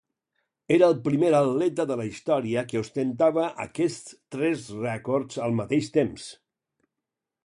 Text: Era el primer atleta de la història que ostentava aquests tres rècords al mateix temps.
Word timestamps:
Era 0.75 0.85
el 0.91 0.95
primer 1.07 1.27
atleta 1.39 1.85
de 1.91 1.97
la 1.99 2.07
història 2.11 2.63
que 2.71 2.81
ostentava 2.85 3.45
aquests 3.67 4.15
tres 4.37 4.67
rècords 4.87 5.37
al 5.49 5.55
mateix 5.61 5.91
temps. 5.99 6.27